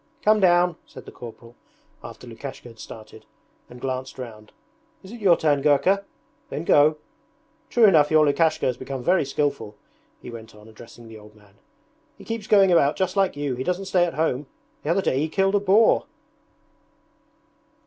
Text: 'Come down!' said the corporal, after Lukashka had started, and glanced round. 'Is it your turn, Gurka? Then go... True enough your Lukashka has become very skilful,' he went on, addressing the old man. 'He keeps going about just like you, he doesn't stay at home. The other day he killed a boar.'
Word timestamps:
'Come 0.23 0.39
down!' 0.39 0.77
said 0.87 1.05
the 1.05 1.11
corporal, 1.11 1.55
after 2.03 2.25
Lukashka 2.25 2.67
had 2.67 2.79
started, 2.79 3.23
and 3.69 3.79
glanced 3.79 4.17
round. 4.17 4.51
'Is 5.03 5.11
it 5.11 5.21
your 5.21 5.37
turn, 5.37 5.61
Gurka? 5.61 6.03
Then 6.49 6.63
go... 6.63 6.97
True 7.69 7.85
enough 7.85 8.09
your 8.09 8.25
Lukashka 8.25 8.65
has 8.65 8.77
become 8.77 9.03
very 9.03 9.23
skilful,' 9.25 9.75
he 10.19 10.31
went 10.31 10.55
on, 10.55 10.67
addressing 10.67 11.07
the 11.07 11.19
old 11.19 11.35
man. 11.35 11.53
'He 12.17 12.25
keeps 12.25 12.47
going 12.47 12.71
about 12.71 12.95
just 12.95 13.15
like 13.15 13.35
you, 13.37 13.53
he 13.53 13.63
doesn't 13.63 13.85
stay 13.85 14.03
at 14.05 14.15
home. 14.15 14.47
The 14.81 14.89
other 14.89 15.03
day 15.03 15.19
he 15.19 15.29
killed 15.29 15.53
a 15.53 15.59
boar.' 15.59 16.07